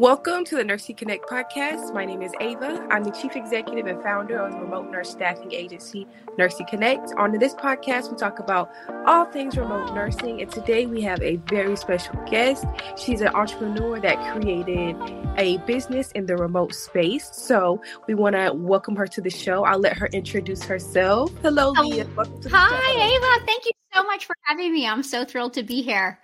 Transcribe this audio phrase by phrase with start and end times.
[0.00, 1.92] Welcome to the NursiConnect podcast.
[1.92, 2.88] My name is Ava.
[2.90, 6.06] I'm the chief executive and founder of the remote nurse staffing agency,
[6.38, 7.18] NursiConnect.
[7.18, 8.70] On this podcast, we talk about
[9.06, 10.40] all things remote nursing.
[10.40, 12.64] And today we have a very special guest.
[12.96, 14.96] She's an entrepreneur that created
[15.36, 17.28] a business in the remote space.
[17.32, 19.64] So we want to welcome her to the show.
[19.64, 21.30] I'll let her introduce herself.
[21.42, 22.06] Hello, Lea.
[22.50, 23.44] Hi, Ava.
[23.44, 24.86] Thank you so much for having me.
[24.86, 26.18] I'm so thrilled to be here.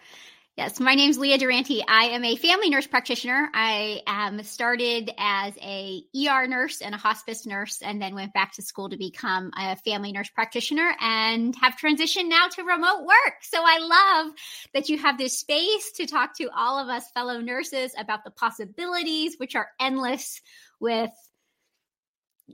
[0.56, 1.84] Yes, my name is Lea Durante.
[1.86, 3.50] I am a family nurse practitioner.
[3.52, 8.54] I um, started as a ER nurse and a hospice nurse, and then went back
[8.54, 13.34] to school to become a family nurse practitioner, and have transitioned now to remote work.
[13.42, 14.32] So I love
[14.72, 18.30] that you have this space to talk to all of us fellow nurses about the
[18.30, 20.40] possibilities, which are endless,
[20.80, 21.10] with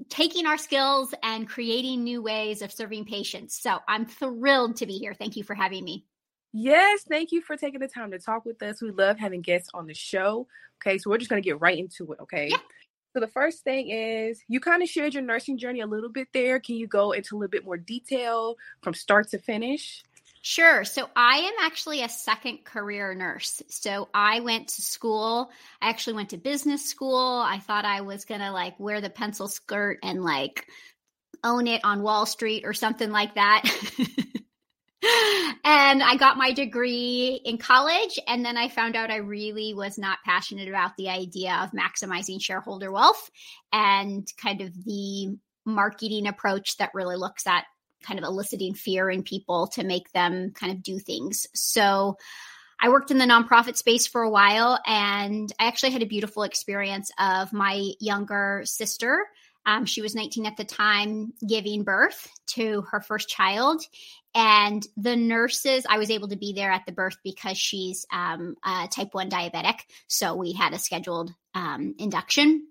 [0.08, 3.60] taking our skills and creating new ways of serving patients.
[3.62, 5.14] So I'm thrilled to be here.
[5.14, 6.04] Thank you for having me.
[6.52, 8.82] Yes, thank you for taking the time to talk with us.
[8.82, 10.46] We love having guests on the show.
[10.84, 12.20] Okay, so we're just going to get right into it.
[12.20, 12.48] Okay.
[12.50, 12.58] Yeah.
[13.14, 16.28] So the first thing is you kind of shared your nursing journey a little bit
[16.32, 16.60] there.
[16.60, 20.02] Can you go into a little bit more detail from start to finish?
[20.40, 20.84] Sure.
[20.84, 23.62] So I am actually a second career nurse.
[23.68, 25.50] So I went to school.
[25.80, 27.42] I actually went to business school.
[27.46, 30.66] I thought I was going to like wear the pencil skirt and like
[31.44, 33.62] own it on Wall Street or something like that.
[35.64, 38.18] and I got my degree in college.
[38.26, 42.40] And then I found out I really was not passionate about the idea of maximizing
[42.40, 43.30] shareholder wealth
[43.72, 47.64] and kind of the marketing approach that really looks at
[48.02, 51.46] kind of eliciting fear in people to make them kind of do things.
[51.54, 52.16] So
[52.80, 56.42] I worked in the nonprofit space for a while and I actually had a beautiful
[56.42, 59.26] experience of my younger sister
[59.66, 63.82] um, she was 19 at the time, giving birth to her first child.
[64.34, 68.56] And the nurses, I was able to be there at the birth because she's um,
[68.90, 69.80] type 1 diabetic.
[70.08, 72.66] So we had a scheduled um, induction.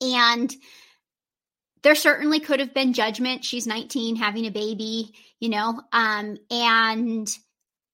[0.00, 0.54] And
[1.82, 3.44] there certainly could have been judgment.
[3.44, 5.80] She's 19, having a baby, you know.
[5.92, 7.28] Um, and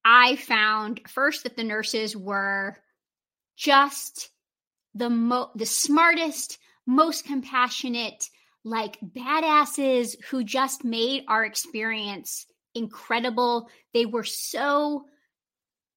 [0.05, 2.77] I found first that the nurses were
[3.57, 4.29] just
[4.93, 6.57] the mo- the smartest,
[6.89, 8.29] most compassionate,
[8.63, 13.69] like badasses who just made our experience incredible.
[13.93, 15.05] They were so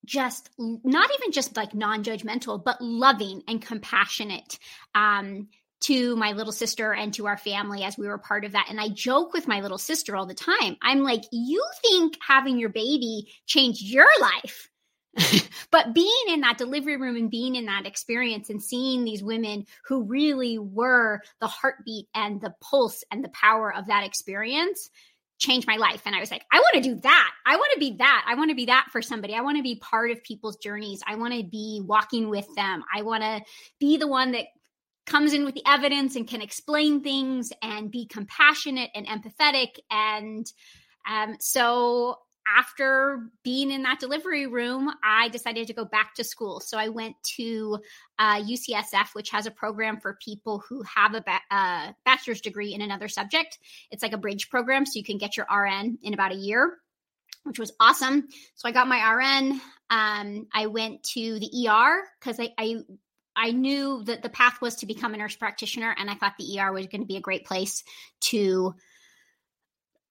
[0.05, 4.59] just not even just like non-judgmental but loving and compassionate
[4.97, 5.47] um
[5.81, 8.67] to my little sister and to our family as we were part of that.
[8.69, 10.77] And i joke with my little sister all the time.
[10.83, 14.69] I'm like you think having your baby changed your life
[15.71, 19.67] but being in that delivery room and being in that experience and seeing these women
[19.85, 24.91] who really were the heartbeat and the pulse and the power of that experience
[25.39, 26.03] changed my life.
[26.07, 27.31] And I was like, I want to do that.
[27.45, 28.25] I want to be that.
[28.27, 29.35] I want to be that for somebody.
[29.35, 31.03] I want to be part of people's journeys.
[31.07, 32.85] I want to be walking with them.
[32.95, 33.43] I want to
[33.81, 34.47] be the one that
[35.05, 39.79] comes in with the evidence and can explain things and be compassionate and empathetic.
[39.91, 40.47] And
[41.11, 46.61] um, so after being in that delivery room, I decided to go back to school.
[46.61, 47.79] So I went to
[48.19, 52.75] uh, UCSF, which has a program for people who have a ba- uh, bachelor's degree
[52.75, 53.59] in another subject.
[53.91, 56.79] It's like a bridge program, so you can get your RN in about a year,
[57.45, 58.29] which was awesome.
[58.55, 59.61] So I got my RN.
[59.91, 62.77] Um, I went to the ER because I, I
[63.35, 66.59] I knew that the path was to become a nurse practitioner, and I thought the
[66.59, 67.83] ER was going to be a great place
[68.21, 68.75] to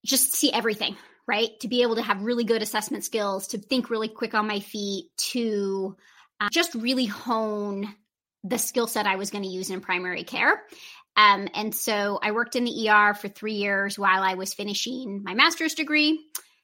[0.03, 0.95] just see everything
[1.27, 1.49] right?
[1.61, 4.59] To be able to have really good assessment skills, to think really quick on my
[4.59, 5.95] feet, to
[6.39, 7.93] uh, just really hone
[8.43, 10.63] the skill set I was going to use in primary care.
[11.15, 15.21] Um, and so I worked in the ER for three years while I was finishing
[15.23, 16.19] my master's degree.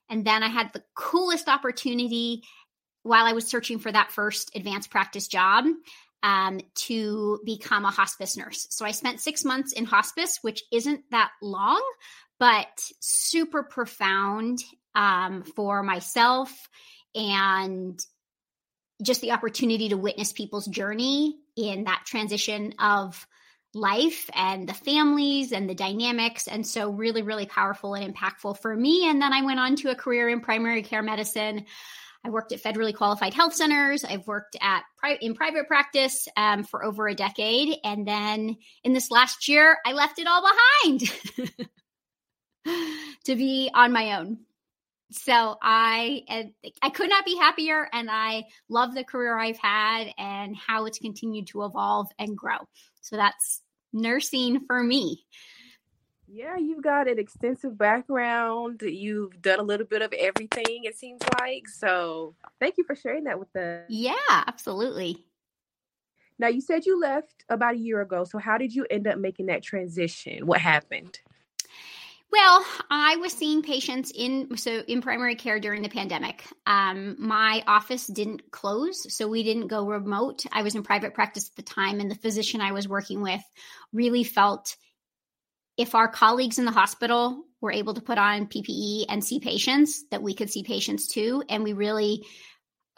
[0.10, 2.44] And then I had the coolest opportunity
[3.04, 5.66] while I was searching for that first advanced practice job
[6.24, 8.68] um, to become a hospice nurse.
[8.70, 11.82] So I spent six months in hospice, which isn't that long,
[12.40, 14.60] but super profound
[14.96, 16.70] um, for myself
[17.16, 18.00] and
[19.02, 23.28] just the opportunity to witness people's journey in that transition of
[23.74, 26.48] life and the families and the dynamics.
[26.48, 29.10] And so, really, really powerful and impactful for me.
[29.10, 31.66] And then I went on to a career in primary care medicine.
[32.24, 34.04] I worked at federally qualified health centers.
[34.04, 34.84] I've worked at
[35.22, 39.94] in private practice um, for over a decade, and then in this last year, I
[39.94, 41.04] left it all behind.
[43.26, 44.40] to be on my own.
[45.12, 50.56] So I I could not be happier and I love the career I've had and
[50.56, 52.58] how it's continued to evolve and grow.
[53.02, 53.62] So that's
[53.94, 55.24] nursing for me.
[56.30, 58.82] Yeah, you've got an extensive background.
[58.82, 61.70] You've done a little bit of everything, it seems like.
[61.70, 63.86] So thank you for sharing that with us.
[63.88, 64.14] Yeah,
[64.46, 65.24] absolutely.
[66.38, 68.26] Now, you said you left about a year ago.
[68.26, 70.46] So, how did you end up making that transition?
[70.46, 71.20] What happened?
[72.38, 76.46] Well, I was seeing patients in so in primary care during the pandemic.
[76.68, 80.46] Um, my office didn't close, so we didn't go remote.
[80.52, 83.42] I was in private practice at the time, and the physician I was working with
[83.92, 84.76] really felt
[85.78, 90.04] if our colleagues in the hospital were able to put on PPE and see patients,
[90.12, 91.44] that we could see patients too.
[91.50, 92.24] And we really,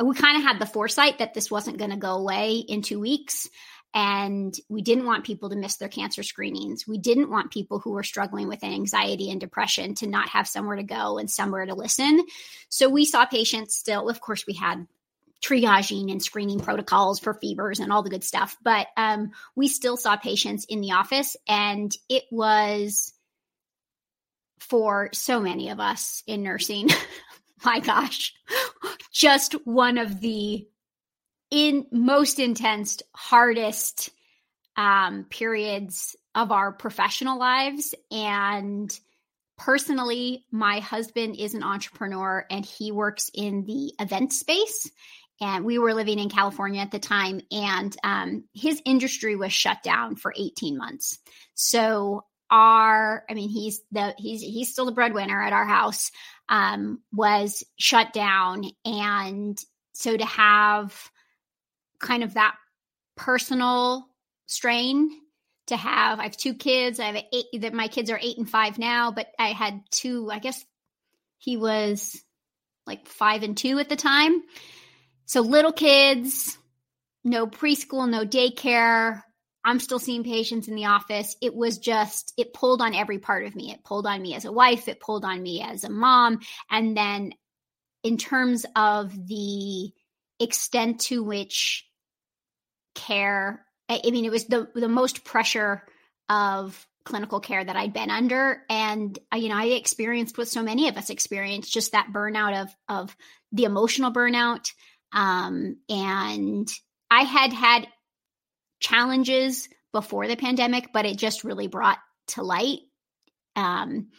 [0.03, 2.99] we kind of had the foresight that this wasn't going to go away in two
[2.99, 3.47] weeks.
[3.93, 6.87] And we didn't want people to miss their cancer screenings.
[6.87, 10.75] We didn't want people who were struggling with anxiety and depression to not have somewhere
[10.75, 12.23] to go and somewhere to listen.
[12.69, 14.85] So we saw patients still, of course, we had
[15.41, 18.57] triaging and screening protocols for fevers and all the good stuff.
[18.63, 23.13] But um, we still saw patients in the office, and it was
[24.59, 26.89] for so many of us in nursing.
[27.63, 28.33] my gosh,
[29.11, 30.67] just one of the
[31.51, 34.09] in most intense, hardest
[34.75, 37.95] um, periods of our professional lives.
[38.11, 38.97] And
[39.57, 44.89] personally, my husband is an entrepreneur and he works in the event space.
[45.41, 49.81] And we were living in California at the time, and um, his industry was shut
[49.83, 51.17] down for 18 months.
[51.53, 56.11] So our, I mean, he's the he's he's still the breadwinner at our house.
[56.49, 59.57] Um, was shut down, and
[59.93, 61.09] so to have
[61.99, 62.55] kind of that
[63.15, 64.07] personal
[64.45, 65.09] strain
[65.67, 66.19] to have.
[66.19, 66.99] I have two kids.
[66.99, 70.29] I have eight that my kids are eight and five now, but I had two,
[70.31, 70.63] I guess
[71.37, 72.21] he was
[72.85, 74.41] like five and two at the time.
[75.25, 76.57] So little kids,
[77.23, 79.21] no preschool, no daycare.
[79.63, 81.35] I'm still seeing patients in the office.
[81.41, 83.71] It was just, it pulled on every part of me.
[83.71, 86.39] It pulled on me as a wife, it pulled on me as a mom.
[86.71, 87.33] And then
[88.03, 89.91] in terms of the
[90.39, 91.85] extent to which
[92.95, 93.65] care.
[93.87, 95.83] I, mean, it was the the most pressure
[96.27, 100.87] of clinical care that I'd been under, and you know, I experienced what so many
[100.89, 103.15] of us experienced, just that burnout of of
[103.51, 104.71] the emotional burnout.
[105.11, 106.69] Um, and
[107.09, 107.87] I had had
[108.79, 111.97] challenges before the pandemic, but it just really brought
[112.27, 112.79] to light
[113.55, 114.09] um,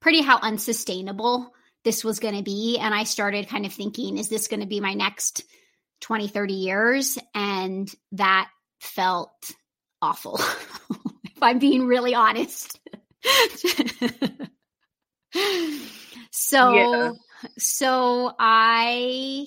[0.00, 1.52] pretty how unsustainable
[1.84, 2.78] this was going to be.
[2.78, 5.44] And I started kind of thinking, is this going to be my next
[6.00, 7.18] 20, 30 years.
[7.34, 8.48] And that
[8.80, 9.52] felt
[10.02, 10.38] awful,
[11.24, 12.78] if I'm being really honest.
[16.30, 17.12] so, yeah.
[17.58, 19.46] so I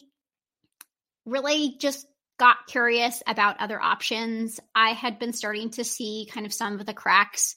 [1.26, 2.06] really just
[2.38, 4.60] got curious about other options.
[4.76, 7.56] I had been starting to see kind of some of the cracks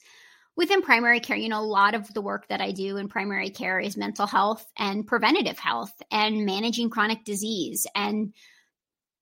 [0.55, 1.37] within primary care.
[1.37, 4.27] You know, a lot of the work that I do in primary care is mental
[4.27, 7.87] health and preventative health and managing chronic disease.
[7.95, 8.33] And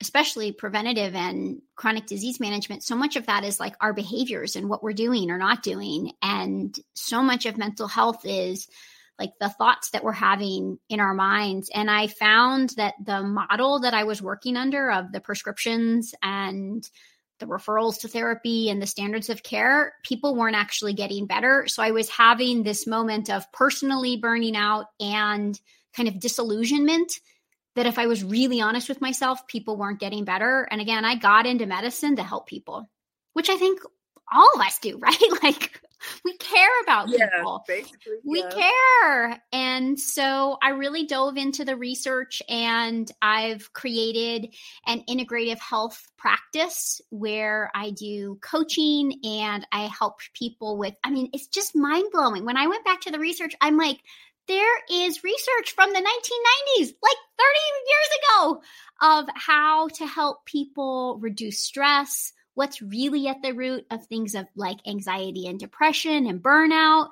[0.02, 4.70] especially preventative and chronic disease management, so much of that is like our behaviors and
[4.70, 6.12] what we're doing or not doing.
[6.22, 8.68] And so much of mental health is
[9.18, 11.70] like the thoughts that we're having in our minds.
[11.74, 16.88] And I found that the model that I was working under of the prescriptions and
[17.40, 21.66] the referrals to therapy and the standards of care, people weren't actually getting better.
[21.68, 25.60] So I was having this moment of personally burning out and
[25.96, 27.14] kind of disillusionment
[27.76, 30.68] that if I was really honest with myself, people weren't getting better.
[30.72, 32.90] And again, I got into medicine to help people,
[33.34, 33.82] which I think
[34.34, 35.22] all of us do, right?
[35.44, 35.82] Like
[36.24, 37.64] we care about yeah, people.
[37.68, 38.70] Basically, we yeah.
[39.04, 39.44] care.
[39.52, 44.54] And so I really dove into the research and I've created
[44.86, 51.30] an integrative health practice where I do coaching and I help people with, I mean,
[51.34, 52.46] it's just mind blowing.
[52.46, 54.00] When I went back to the research, I'm like,
[54.48, 58.62] there is research from the 1990s, like 30 years ago,
[59.02, 64.48] of how to help people reduce stress, what's really at the root of things of
[64.56, 67.10] like anxiety and depression and burnout.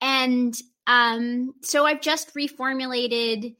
[0.00, 0.54] And
[0.86, 3.56] um, so I've just reformulated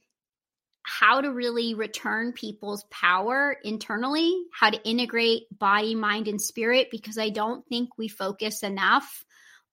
[0.83, 7.17] how to really return people's power internally, how to integrate body, mind, and spirit, because
[7.17, 9.23] I don't think we focus enough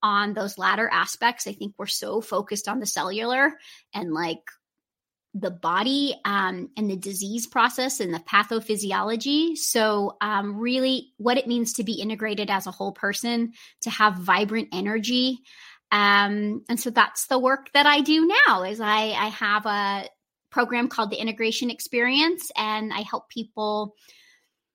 [0.02, 1.46] on those latter aspects.
[1.46, 3.52] I think we're so focused on the cellular
[3.94, 4.42] and like
[5.34, 9.56] the body um, and the disease process and the pathophysiology.
[9.56, 13.52] So, um, really, what it means to be integrated as a whole person,
[13.82, 15.40] to have vibrant energy.
[15.90, 20.08] Um, and so that's the work that I do now is I, I have a
[20.50, 23.94] program called the integration experience and I help people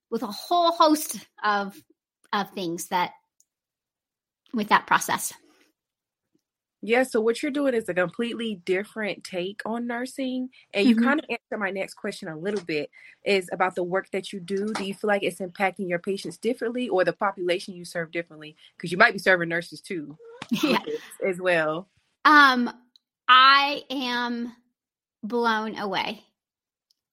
[0.09, 1.75] with a whole host of
[2.31, 3.11] of things that
[4.53, 5.33] with that process.
[6.85, 10.49] Yeah, so what you're doing is a completely different take on nursing.
[10.73, 11.05] And you mm-hmm.
[11.05, 12.89] kind of answer my next question a little bit
[13.23, 14.73] is about the work that you do.
[14.73, 18.57] Do you feel like it's impacting your patients differently or the population you serve differently?
[18.75, 20.17] Because you might be serving nurses too
[20.61, 20.79] yeah.
[21.25, 21.87] as well.
[22.25, 22.69] Um,
[23.29, 24.51] I am
[25.23, 26.25] blown away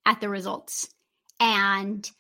[0.05, 0.93] at the results.
[1.39, 2.11] And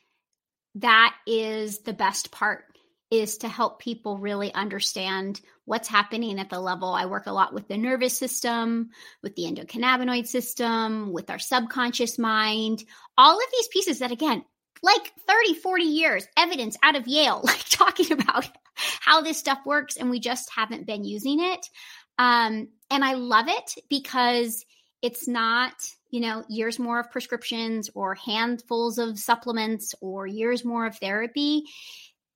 [0.77, 2.70] that is the best part
[3.11, 6.91] is to help people really understand what's happening at the level.
[6.91, 8.91] I work a lot with the nervous system,
[9.23, 12.85] with the endocannabinoid system, with our subconscious mind,
[13.19, 14.45] all of these pieces that, again,
[14.83, 19.97] like 30, 40 years, evidence out of Yale, like talking about how this stuff works,
[19.97, 21.67] and we just haven't been using it.
[22.19, 24.65] Um, and I love it because
[25.03, 25.73] it's not,
[26.11, 31.65] you know, years more of prescriptions or handfuls of supplements or years more of therapy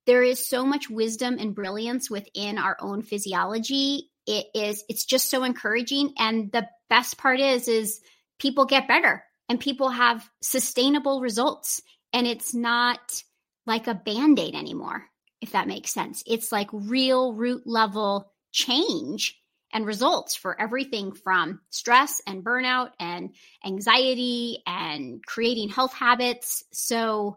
[0.06, 4.10] there is so much wisdom and brilliance within our own physiology.
[4.26, 6.14] It is it's just so encouraging.
[6.18, 8.00] And the best part is is
[8.38, 11.80] people get better and people have sustainable results.
[12.12, 13.22] And it's not
[13.66, 15.08] like a band-aid anymore
[15.44, 16.22] if that makes sense.
[16.26, 19.38] It's like real root level change
[19.74, 26.64] and results for everything from stress and burnout and anxiety and creating health habits.
[26.72, 27.36] So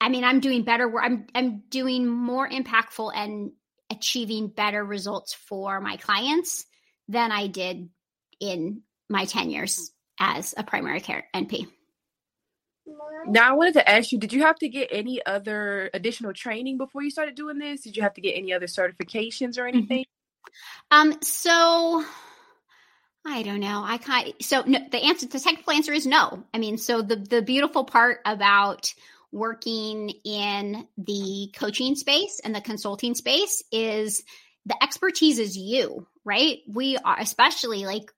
[0.00, 0.98] I mean, I'm doing better.
[0.98, 3.52] I'm I'm doing more impactful and
[3.90, 6.64] achieving better results for my clients
[7.08, 7.90] than I did
[8.38, 11.66] in my 10 years as a primary care NP.
[13.26, 16.78] Now, I wanted to ask you, did you have to get any other additional training
[16.78, 17.82] before you started doing this?
[17.82, 19.76] Did you have to get any other certifications or mm-hmm.
[19.76, 20.04] anything?
[20.90, 22.04] Um, so
[23.26, 23.82] I don't know.
[23.84, 26.44] I kind so no, the answer, the technical answer is no.
[26.54, 28.92] I mean, so the the beautiful part about
[29.32, 34.22] working in the coaching space and the consulting space is
[34.66, 36.58] the expertise is you, right?
[36.68, 38.10] We are especially like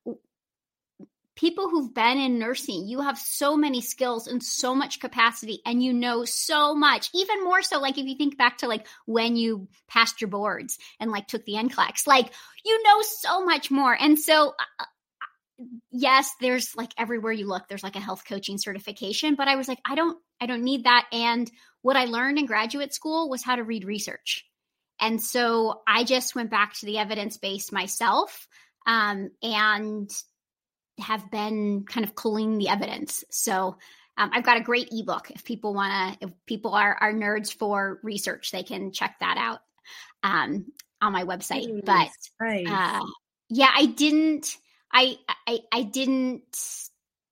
[1.35, 5.83] people who've been in nursing, you have so many skills and so much capacity and
[5.83, 9.37] you know so much, even more so like if you think back to like when
[9.37, 12.31] you passed your boards and like took the NCLEX, like
[12.64, 13.97] you know so much more.
[13.99, 14.85] And so uh,
[15.90, 19.69] yes, there's like everywhere you look, there's like a health coaching certification, but I was
[19.69, 21.07] like, I don't, I don't need that.
[21.12, 21.50] And
[21.83, 24.45] what I learned in graduate school was how to read research.
[25.00, 28.47] And so I just went back to the evidence base myself
[28.87, 30.11] um, and
[31.00, 33.25] have been kind of culling the evidence.
[33.31, 33.76] So
[34.16, 35.31] um, I've got a great ebook.
[35.31, 39.37] If people want to, if people are, are nerds for research, they can check that
[39.38, 39.61] out
[40.23, 40.66] um,
[41.00, 41.66] on my website.
[41.85, 42.12] Nice.
[42.38, 42.66] But nice.
[42.69, 43.07] Uh,
[43.49, 44.57] yeah, I didn't
[44.92, 46.42] I, I I didn't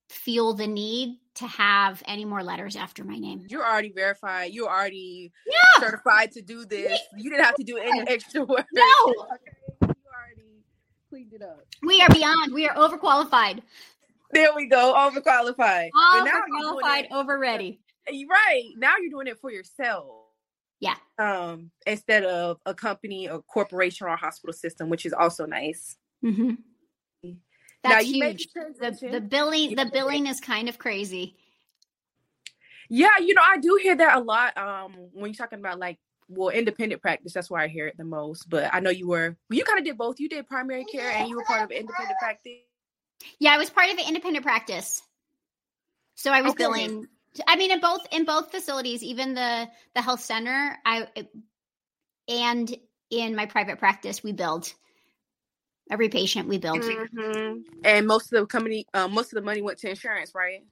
[0.08, 3.46] feel the need to have any more letters after my name.
[3.48, 4.52] You're already verified.
[4.52, 5.80] You're already yeah.
[5.80, 7.00] certified to do this.
[7.16, 8.66] You didn't have to do any extra work.
[8.72, 8.84] No.
[9.82, 9.94] Okay.
[9.94, 10.64] You already
[11.08, 11.64] cleaned it up.
[11.82, 12.52] We are beyond.
[12.52, 13.62] We are overqualified.
[14.32, 14.94] There we go.
[14.94, 15.90] Overqualified.
[16.14, 17.80] Overqualified, over ready.
[18.06, 18.70] Right.
[18.76, 20.06] Now you're doing it for yourself.
[20.78, 20.94] Yeah.
[21.18, 25.96] Um, instead of a company, a corporation, or a hospital system, which is also nice.
[26.24, 26.54] Mm-hmm.
[27.82, 28.48] That's huge.
[28.52, 31.36] The, the billing, the billing is kind of crazy.
[32.88, 34.56] Yeah, you know, I do hear that a lot.
[34.58, 38.04] Um, when you're talking about like, well, independent practice, that's where I hear it the
[38.04, 38.50] most.
[38.50, 40.20] But I know you were, you kind of did both.
[40.20, 42.52] You did primary care and you were part of independent practice.
[43.38, 45.02] Yeah, I was part of an independent practice.
[46.16, 46.64] So I was okay.
[46.64, 47.06] billing.
[47.46, 51.06] I mean, in both in both facilities, even the the health center, I
[52.28, 52.74] and
[53.10, 54.72] in my private practice, we billed
[55.90, 56.80] every patient we build.
[56.80, 57.58] Mm-hmm.
[57.84, 60.64] And most of the company, uh, most of the money went to insurance, right?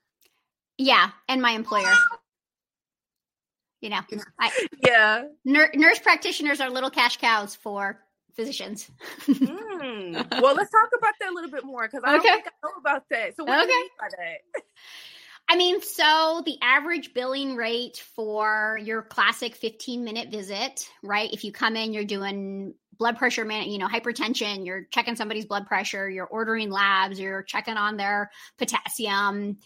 [0.79, 1.93] Yeah, and my employer.
[3.81, 4.01] You know,
[4.39, 5.25] I, yeah.
[5.45, 8.01] Nur- nurse practitioners are little cash cows for
[8.35, 8.89] physicians.
[9.27, 10.41] mm.
[10.41, 12.29] Well, let's talk about that a little bit more because I okay.
[12.29, 13.37] don't think I know about that.
[13.37, 13.67] So, what okay.
[13.67, 14.63] do you mean by that?
[15.51, 21.33] I mean, so the average billing rate for your classic 15 minute visit, right?
[21.33, 25.47] If you come in, you're doing blood pressure man you know hypertension you're checking somebody's
[25.47, 29.59] blood pressure you're ordering labs you're checking on their potassium.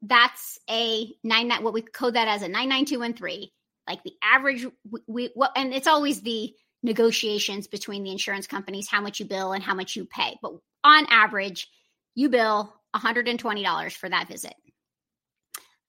[0.00, 3.50] That's a nine what we code that as a 99213
[3.88, 8.88] like the average we, we what and it's always the negotiations between the insurance companies
[8.88, 10.38] how much you bill and how much you pay.
[10.40, 10.52] But
[10.84, 11.68] on average
[12.14, 14.54] you bill $120 for that visit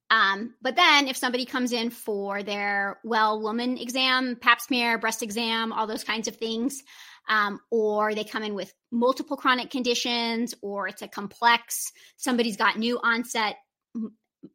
[0.09, 5.21] um, but then if somebody comes in for their well woman exam, pap smear, breast
[5.21, 6.81] exam, all those kinds of things,
[7.27, 12.77] um, or they come in with multiple chronic conditions, or it's a complex, somebody's got
[12.77, 13.57] new onset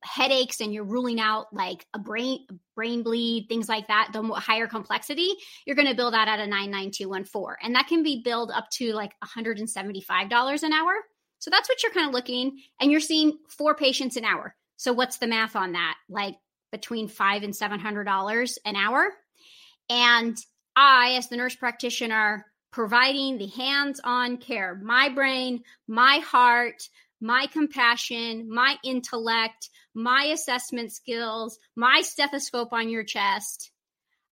[0.02, 4.66] headaches and you're ruling out like a brain brain bleed things like that the higher
[4.66, 5.28] complexity
[5.66, 8.94] you're going to bill that at a 99214 and that can be billed up to
[8.94, 10.92] like $175 an hour.
[11.38, 14.92] So that's what you're kind of looking and you're seeing four patients an hour so
[14.92, 16.36] what's the math on that like
[16.72, 19.12] between five and seven hundred dollars an hour
[19.88, 20.36] and
[20.76, 26.88] i as the nurse practitioner providing the hands-on care my brain my heart
[27.24, 33.70] my compassion, my intellect, my assessment skills, my stethoscope on your chest,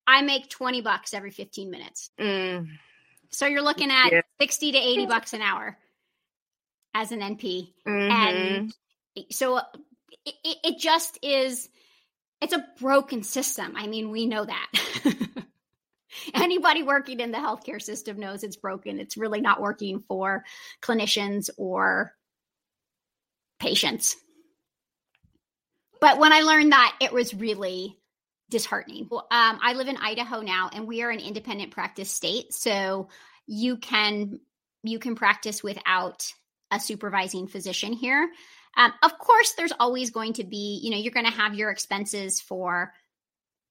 [0.06, 2.10] I make 20 bucks every 15 minutes.
[2.20, 2.68] Mm.
[3.30, 4.20] So you're looking at yeah.
[4.42, 5.78] 60 to 80 bucks an hour
[6.92, 7.72] as an NP.
[7.88, 8.10] Mm-hmm.
[8.12, 8.74] And
[9.30, 9.60] so
[10.26, 11.68] it, it just is,
[12.40, 13.74] it's a broken system.
[13.76, 14.72] I mean, we know that.
[16.34, 18.98] Anybody working in the healthcare system knows it's broken.
[18.98, 20.44] It's really not working for
[20.82, 22.12] clinicians or
[23.58, 24.16] patients.
[26.00, 27.96] But when I learned that, it was really
[28.50, 29.08] disheartening.
[29.12, 33.08] Um, I live in Idaho now, and we are an independent practice state, so
[33.46, 34.40] you can
[34.82, 36.32] you can practice without
[36.70, 38.28] a supervising physician here.
[38.76, 41.70] Um, of course, there's always going to be, you know, you're going to have your
[41.70, 42.92] expenses for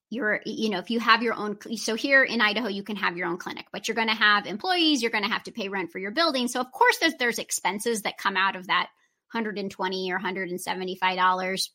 [0.09, 1.57] your, you know, if you have your own.
[1.77, 4.45] So here in Idaho, you can have your own clinic, but you're going to have
[4.45, 5.01] employees.
[5.01, 6.47] You're going to have to pay rent for your building.
[6.47, 8.89] So of course, there's there's expenses that come out of that
[9.31, 11.71] 120 or 175 dollars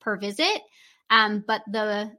[0.00, 0.62] per visit.
[1.10, 2.12] Um, but the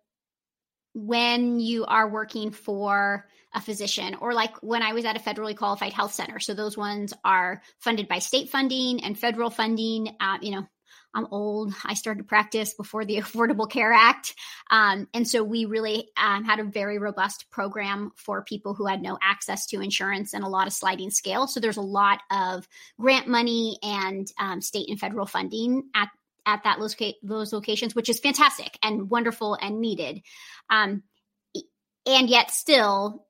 [0.94, 5.56] when you are working for a physician or like when I was at a federally
[5.56, 6.40] qualified health center.
[6.40, 10.16] So those ones are funded by state funding and federal funding.
[10.20, 10.68] Uh, you know,
[11.14, 11.74] I'm old.
[11.86, 14.36] I started to practice before the Affordable Care Act.
[14.70, 19.02] Um, and so we really um, had a very robust program for people who had
[19.02, 21.48] no access to insurance and a lot of sliding scale.
[21.48, 22.68] So there's a lot of
[23.00, 26.10] grant money and um, state and federal funding at
[26.46, 30.22] at that loca- those locations, which is fantastic and wonderful and needed.
[30.70, 31.04] Um,
[32.06, 33.28] and yet still,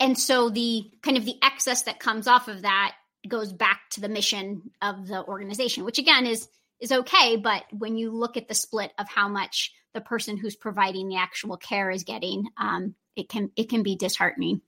[0.00, 2.94] and so the kind of the excess that comes off of that
[3.28, 6.48] goes back to the mission of the organization, which again is
[6.80, 7.36] is okay.
[7.36, 11.16] But when you look at the split of how much the person who's providing the
[11.16, 14.60] actual care is getting, um, it can it can be disheartening.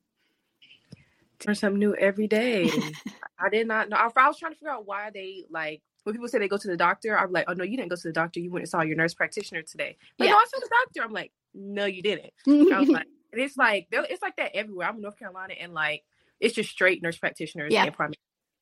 [1.46, 2.70] Learn something new every day.
[3.38, 3.96] I did not know.
[3.96, 6.68] I was trying to figure out why they like when people say they go to
[6.68, 7.18] the doctor.
[7.18, 8.40] I'm like, oh no, you didn't go to the doctor.
[8.40, 9.96] You went and saw your nurse practitioner today.
[10.18, 10.34] Like, yeah.
[10.34, 11.06] no, I saw the doctor.
[11.06, 12.32] I'm like, no, you didn't.
[12.46, 14.88] I was like, and it's like it's like that everywhere.
[14.88, 16.04] I'm in North Carolina, and like
[16.40, 17.84] it's just straight nurse practitioners yeah.
[17.84, 18.16] and primary.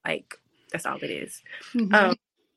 [0.07, 0.35] Like
[0.73, 1.43] that's all it is.
[1.75, 1.95] Mm-hmm.
[1.95, 2.17] Um,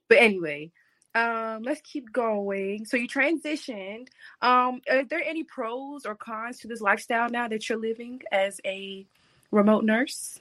[0.09, 0.71] but anyway,
[1.15, 4.07] um let's keep going so you transitioned
[4.41, 8.59] um are there any pros or cons to this lifestyle now that you're living as
[8.65, 9.05] a
[9.51, 10.39] remote nurse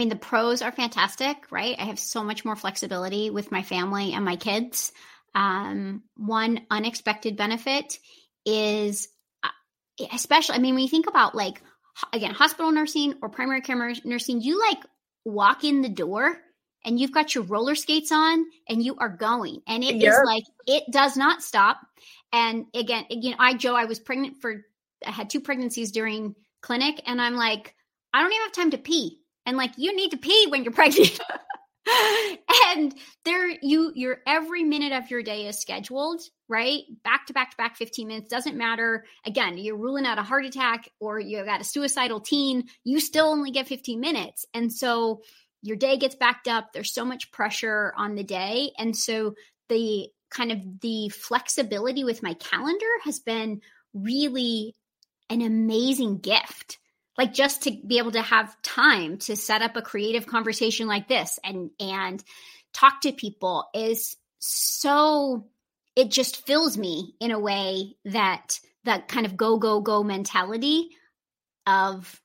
[0.00, 1.76] mean, the pros are fantastic, right?
[1.78, 4.92] I have so much more flexibility with my family and my kids.
[5.34, 7.98] Um, one unexpected benefit
[8.46, 9.08] is,
[9.42, 11.62] uh, especially, I mean, when you think about like,
[12.14, 14.78] again, hospital nursing or primary care nursing, you like
[15.26, 16.34] walk in the door
[16.82, 20.14] and you've got your roller skates on and you are going and it yep.
[20.14, 21.78] is like it does not stop
[22.32, 24.64] and again you know i joe i was pregnant for
[25.06, 27.74] i had two pregnancies during clinic and i'm like
[28.14, 29.19] i don't even have time to pee
[29.50, 31.18] and like you need to pee when you're pregnant.
[32.68, 36.82] And there you your every minute of your day is scheduled right?
[37.04, 39.04] Back to back to back 15 minutes doesn't matter.
[39.26, 43.26] Again you're ruling out a heart attack or you got a suicidal teen you still
[43.26, 44.46] only get 15 minutes.
[44.54, 45.22] And so
[45.62, 46.72] your day gets backed up.
[46.72, 48.70] There's so much pressure on the day.
[48.78, 49.34] And so
[49.68, 53.62] the kind of the flexibility with my calendar has been
[53.94, 54.76] really
[55.28, 56.78] an amazing gift
[57.20, 61.06] like just to be able to have time to set up a creative conversation like
[61.06, 62.24] this and and
[62.72, 65.46] talk to people is so
[65.94, 70.88] it just fills me in a way that that kind of go go go mentality
[71.66, 72.18] of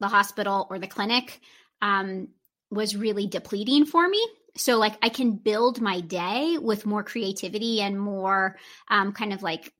[0.00, 1.40] the hospital or the clinic
[1.80, 2.26] um,
[2.72, 4.26] was really depleting for me.
[4.56, 8.56] So, like, I can build my day with more creativity and more
[8.88, 9.72] um, kind of like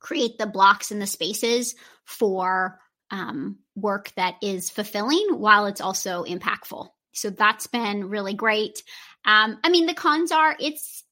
[0.00, 2.78] create the blocks and the spaces for
[3.10, 6.88] um, work that is fulfilling while it's also impactful.
[7.12, 8.82] So, that's been really great.
[9.24, 11.04] Um, I mean, the cons are it's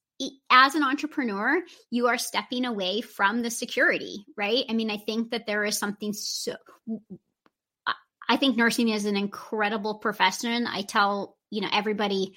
[0.49, 4.65] as an entrepreneur, you are stepping away from the security, right?
[4.67, 6.55] I mean, I think that there is something so
[8.29, 10.67] I think nursing is an incredible profession.
[10.67, 12.35] I tell, you know, everybody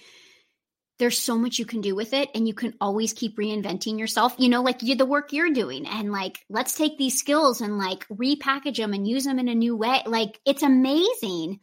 [1.00, 4.34] there's so much you can do with it and you can always keep reinventing yourself.
[4.38, 7.78] You know like you the work you're doing and like let's take these skills and
[7.78, 10.02] like repackage them and use them in a new way.
[10.06, 11.58] Like it's amazing.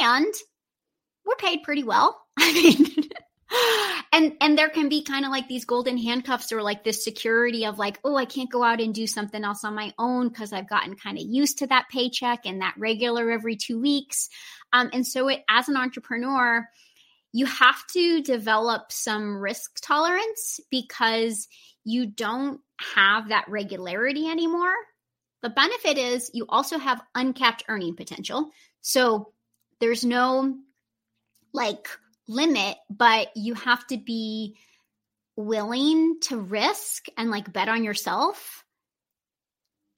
[0.00, 0.34] And
[1.24, 2.20] we're paid pretty well.
[2.38, 3.08] I mean
[4.12, 7.64] and and there can be kind of like these golden handcuffs or like this security
[7.64, 10.52] of like oh i can't go out and do something else on my own because
[10.52, 14.28] i've gotten kind of used to that paycheck and that regular every two weeks.
[14.72, 16.68] Um, and so it, as an entrepreneur
[17.32, 21.48] you have to develop some risk tolerance because
[21.84, 24.74] you don't have that regularity anymore.
[25.42, 28.50] The benefit is you also have uncapped earning potential.
[28.80, 29.32] So
[29.80, 30.56] there's no
[31.52, 31.88] like
[32.28, 34.56] limit, but you have to be
[35.36, 38.64] willing to risk and like bet on yourself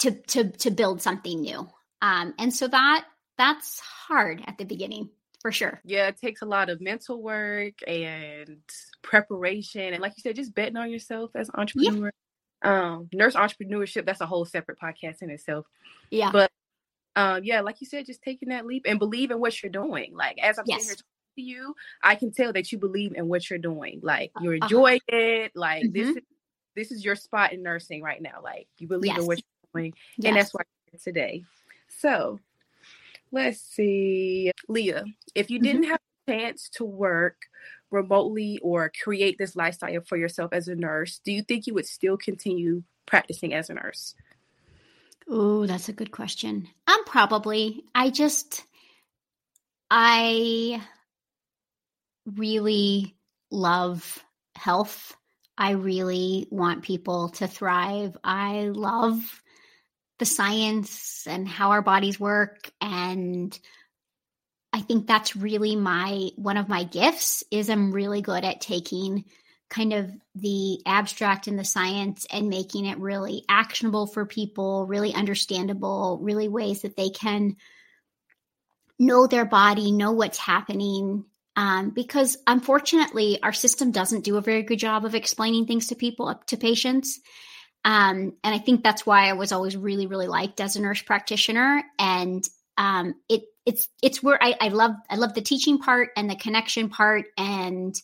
[0.00, 1.68] to to to build something new.
[2.02, 3.04] Um, and so that
[3.36, 5.80] that's hard at the beginning for sure.
[5.84, 8.60] Yeah, it takes a lot of mental work and
[9.02, 12.06] preparation, and like you said, just betting on yourself as an entrepreneur.
[12.06, 12.12] Yeah.
[12.60, 15.66] Um, nurse entrepreneurship that's a whole separate podcast in itself.
[16.10, 16.50] Yeah, but
[17.14, 20.14] um, yeah, like you said, just taking that leap and believe in what you're doing.
[20.14, 20.86] Like as I'm yes.
[20.86, 21.04] sitting
[21.36, 24.00] here to you, I can tell that you believe in what you're doing.
[24.02, 25.18] Like you're enjoying uh-huh.
[25.18, 25.52] it.
[25.54, 25.92] Like mm-hmm.
[25.92, 26.22] this is
[26.74, 28.40] this is your spot in nursing right now.
[28.42, 29.20] Like you believe yes.
[29.20, 30.28] in what you're doing, yes.
[30.28, 30.62] and that's why
[31.02, 31.44] today.
[32.00, 32.40] So
[33.32, 35.02] let's see, Lea,
[35.34, 35.90] if you didn't mm-hmm.
[35.90, 37.36] have a chance to work
[37.90, 41.86] remotely or create this lifestyle for yourself as a nurse, do you think you would
[41.86, 44.14] still continue practicing as a nurse?
[45.28, 46.68] Oh, that's a good question.
[46.86, 47.84] I'm um, probably.
[47.94, 48.64] I just
[49.90, 50.82] I
[52.26, 53.16] really
[53.50, 55.16] love health.
[55.56, 58.16] I really want people to thrive.
[58.22, 59.42] I love
[60.18, 63.58] the science and how our bodies work and
[64.72, 69.24] I think that's really my one of my gifts is I'm really good at taking
[69.70, 75.14] kind of the abstract and the science and making it really actionable for people, really
[75.14, 77.56] understandable, really ways that they can
[78.98, 81.24] know their body, know what's happening.
[81.56, 85.96] Um, because unfortunately, our system doesn't do a very good job of explaining things to
[85.96, 87.20] people, up to patients.
[87.84, 91.02] Um, and I think that's why I was always really, really liked as a nurse
[91.02, 91.82] practitioner.
[91.98, 92.44] And
[92.76, 96.36] um, it it's it's where I, I love I love the teaching part and the
[96.36, 97.94] connection part and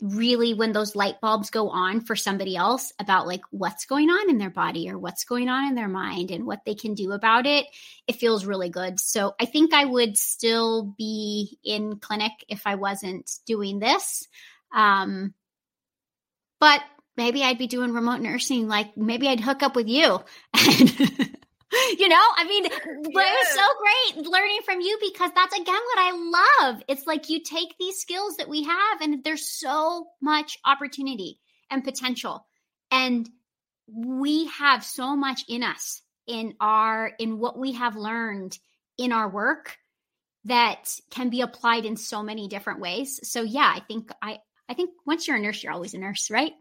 [0.00, 4.30] really when those light bulbs go on for somebody else about like what's going on
[4.30, 7.12] in their body or what's going on in their mind and what they can do
[7.12, 7.66] about it
[8.06, 12.76] it feels really good so i think i would still be in clinic if i
[12.76, 14.26] wasn't doing this
[14.74, 15.34] um
[16.60, 16.80] but
[17.20, 20.18] maybe i'd be doing remote nursing like maybe i'd hook up with you
[21.98, 22.72] you know, I mean, it
[23.14, 26.82] was so great learning from you because that's again what I love.
[26.88, 31.38] It's like you take these skills that we have, and there's so much opportunity
[31.70, 32.44] and potential.
[32.90, 33.28] And
[33.86, 38.58] we have so much in us in our in what we have learned
[38.98, 39.76] in our work
[40.44, 43.20] that can be applied in so many different ways.
[43.28, 46.30] So yeah, I think I I think once you're a nurse, you're always a nurse,
[46.30, 46.52] right?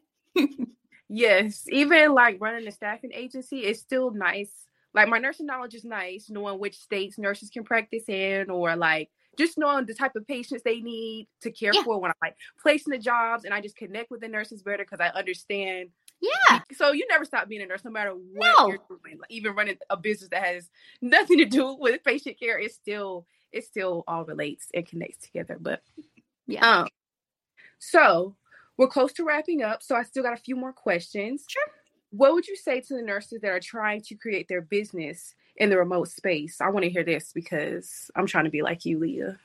[1.10, 1.65] yes.
[1.69, 4.52] Even like running a staffing agency, is still nice
[4.93, 9.10] like my nursing knowledge is nice, knowing which states nurses can practice in, or like
[9.38, 11.84] just knowing the type of patients they need to care yeah.
[11.84, 14.84] for when I'm like placing the jobs, and I just connect with the nurses better
[14.84, 15.89] because I understand.
[16.21, 16.62] Yeah.
[16.75, 18.67] So you never stop being a nurse, no matter what no.
[18.67, 19.19] you're doing.
[19.19, 20.69] Like even running a business that has
[21.02, 25.58] nothing to do with patient care, it still it still all relates and connects together.
[25.60, 25.82] But
[26.47, 26.82] yeah.
[26.82, 26.88] Um,
[27.78, 28.36] so
[28.79, 29.83] we're close to wrapping up.
[29.83, 31.45] So I still got a few more questions.
[31.47, 31.61] Sure
[32.11, 35.69] what would you say to the nurses that are trying to create their business in
[35.69, 36.59] the remote space?
[36.61, 39.35] I want to hear this because I'm trying to be like you, Lea,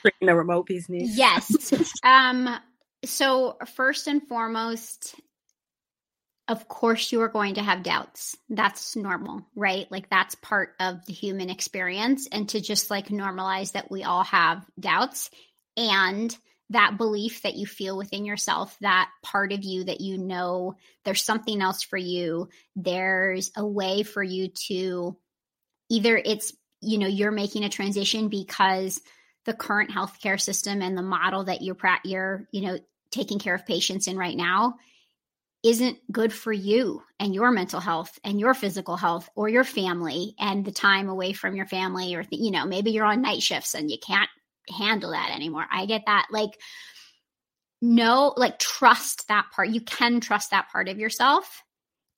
[0.00, 1.16] creating a remote business.
[1.16, 1.72] Yes.
[2.02, 2.48] um.
[3.02, 5.14] So first and foremost,
[6.48, 8.36] of course, you are going to have doubts.
[8.50, 9.90] That's normal, right?
[9.90, 14.24] Like that's part of the human experience, and to just like normalize that we all
[14.24, 15.30] have doubts
[15.76, 16.36] and
[16.70, 21.22] that belief that you feel within yourself, that part of you that you know there's
[21.22, 25.16] something else for you, there's a way for you to
[25.88, 29.00] either it's, you know, you're making a transition because
[29.44, 32.78] the current healthcare system and the model that you're, you're, you know,
[33.10, 34.76] taking care of patients in right now
[35.62, 40.34] isn't good for you and your mental health and your physical health or your family
[40.38, 43.74] and the time away from your family or you know maybe you're on night shifts
[43.74, 44.30] and you can't
[44.70, 45.66] handle that anymore.
[45.70, 46.28] I get that.
[46.30, 46.58] Like,
[47.82, 49.70] no, like, trust that part.
[49.70, 51.62] You can trust that part of yourself.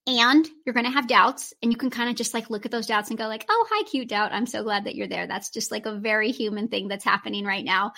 [0.05, 2.73] And you're going to have doubts, and you can kind of just like look at
[2.73, 4.33] those doubts and go, like, oh, hi, cute doubt.
[4.33, 5.29] I'm so glad that you're there.
[5.29, 7.93] That's just like a very human thing that's happening right now.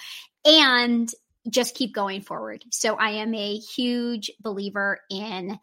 [0.44, 1.08] And
[1.48, 2.62] just keep going forward.
[2.70, 5.58] So I am a huge believer in,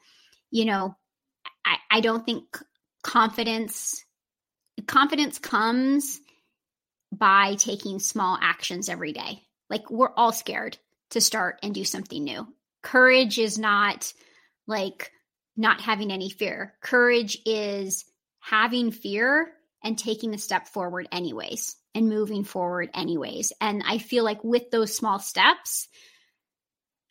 [0.49, 0.95] you know,
[1.63, 2.45] I, I don't think
[3.03, 4.03] confidence
[4.87, 6.19] confidence comes
[7.11, 9.41] by taking small actions every day.
[9.69, 10.77] Like we're all scared.
[11.11, 12.47] to start and do something new.
[12.81, 14.13] Courage is not
[14.65, 15.11] like
[15.57, 16.73] not having any fear.
[16.81, 18.05] Courage is
[18.39, 19.51] having fear
[19.83, 23.51] and taking a step forward anyways and moving forward anyways.
[23.59, 25.87] And I feel like with those small steps,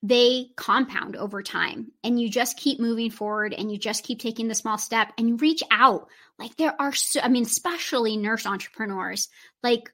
[0.02, 4.48] they compound over time and you just keep moving forward and you just keep taking
[4.48, 6.08] the small step and reach out.
[6.38, 9.28] Like there are so, I mean, especially nurse entrepreneurs,
[9.62, 9.92] like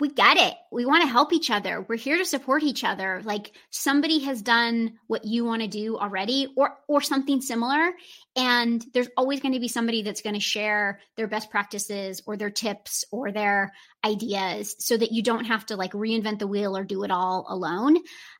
[0.00, 0.54] we get it.
[0.70, 1.84] We want to help each other.
[1.86, 3.20] We're here to support each other.
[3.24, 7.92] Like somebody has done what you want to do already or or something similar
[8.34, 12.36] and there's always going to be somebody that's going to share their best practices or
[12.36, 13.72] their tips or their
[14.04, 17.44] ideas so that you don't have to like reinvent the wheel or do it all
[17.48, 17.98] alone.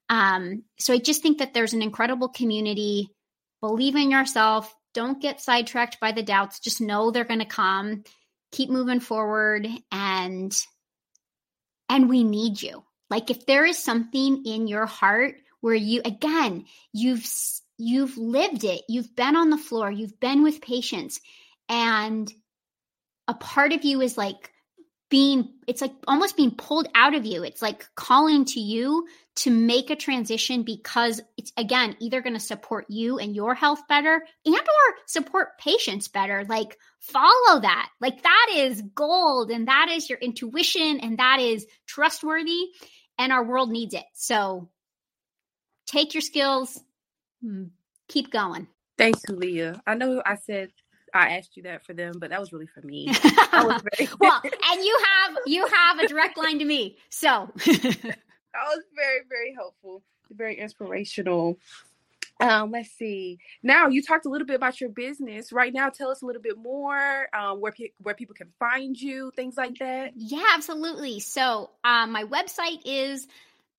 [0.08, 3.10] Um so I just think that there's an incredible community.
[3.60, 4.74] Believe in yourself.
[4.94, 6.60] Don't get sidetracked by the doubts.
[6.60, 8.04] Just know they're going to come.
[8.50, 10.54] Keep moving forward and
[11.92, 12.82] and we need you.
[13.10, 17.30] Like if there is something in your heart where you again, you've
[17.76, 18.80] you've lived it.
[18.88, 21.20] You've been on the floor, you've been with patients
[21.68, 22.32] and
[23.28, 24.50] a part of you is like
[25.12, 27.44] being it's like almost being pulled out of you.
[27.44, 32.40] It's like calling to you to make a transition because it's again either going to
[32.40, 36.46] support you and your health better and or support patients better.
[36.48, 37.90] Like follow that.
[38.00, 42.68] Like that is gold and that is your intuition and that is trustworthy
[43.18, 44.06] and our world needs it.
[44.14, 44.70] So
[45.84, 46.80] take your skills
[47.42, 47.64] hmm,
[48.08, 48.66] keep going.
[48.96, 49.74] Thanks lea.
[49.86, 50.70] I know i said
[51.14, 53.12] I asked you that for them, but that was really for me.
[53.52, 58.16] very- well, and you have you have a direct line to me, so that
[58.54, 61.58] was very, very helpful, very inspirational.
[62.40, 63.38] Um, let's see.
[63.62, 65.52] Now you talked a little bit about your business.
[65.52, 69.00] Right now, tell us a little bit more um, where pe- where people can find
[69.00, 70.12] you, things like that.
[70.16, 71.20] Yeah, absolutely.
[71.20, 73.28] So um, my website is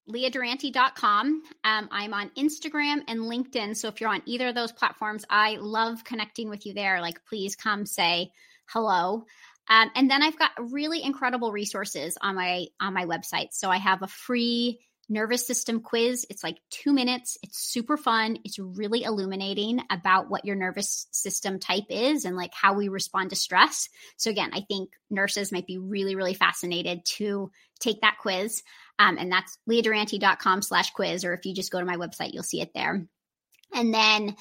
[0.07, 1.43] leadurante.com.
[1.63, 3.75] Um, I'm on Instagram and LinkedIn.
[3.75, 7.01] So if you're on either of those platforms, I love connecting with you there.
[7.01, 8.31] Like, please come say
[8.67, 9.25] hello.
[9.69, 13.49] Um, and then I've got really incredible resources on my on my website.
[13.51, 16.25] So I have a free nervous system quiz.
[16.29, 17.37] It's like two minutes.
[17.43, 18.39] It's super fun.
[18.43, 23.29] It's really illuminating about what your nervous system type is and like how we respond
[23.29, 23.89] to stress.
[24.17, 28.63] So again, I think nurses might be really, really fascinated to take that quiz.
[28.99, 32.43] Um, and that's leadurante.com slash quiz, or if you just go to my website, you'll
[32.43, 33.05] see it there.
[33.73, 34.35] And then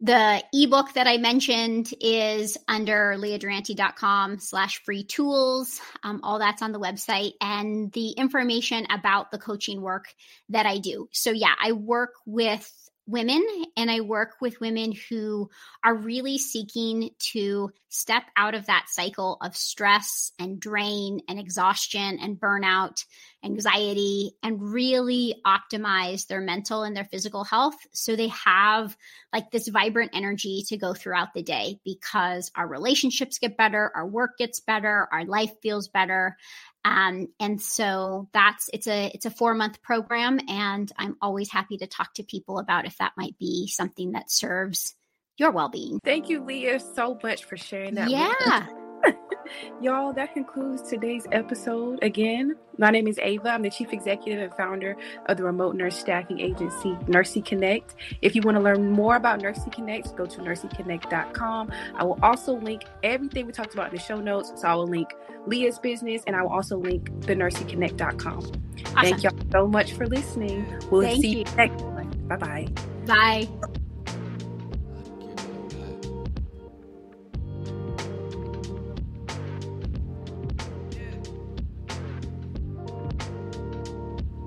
[0.00, 5.80] the ebook that I mentioned is under leadurante.com slash free tools.
[6.02, 10.12] Um, all that's on the website and the information about the coaching work
[10.50, 11.08] that I do.
[11.12, 12.70] So yeah, I work with
[13.06, 13.44] women
[13.76, 15.48] and I work with women who
[15.84, 22.18] are really seeking to step out of that cycle of stress and drain and exhaustion
[22.20, 23.04] and burnout,
[23.44, 28.96] anxiety, and really optimize their mental and their physical health so they have
[29.32, 34.06] like this vibrant energy to go throughout the day because our relationships get better, our
[34.06, 36.36] work gets better, our life feels better.
[36.86, 41.78] Um, and so that's it's a it's a four month program, and I'm always happy
[41.78, 44.94] to talk to people about if that might be something that serves
[45.36, 45.98] your well being.
[46.04, 48.08] Thank you, Lea, so much for sharing that.
[48.08, 48.85] Yeah.
[49.80, 51.98] Y'all, that concludes today's episode.
[52.02, 53.50] Again, my name is Ava.
[53.50, 57.94] I'm the chief executive and founder of the remote nurse staffing agency, NursiConnect.
[58.22, 61.72] If you want to learn more about NursiConnect, go to nursiconnect.com.
[61.94, 64.52] I will also link everything we talked about in the show notes.
[64.56, 65.12] So I will link
[65.46, 68.38] Lea's business and I will also link the nursiconnect.com.
[68.38, 68.94] Awesome.
[68.94, 70.66] Thank y'all so much for listening.
[70.90, 71.38] We'll Thank see you.
[71.38, 72.10] you next time.
[72.28, 72.68] Bye-bye.
[73.06, 73.48] Bye.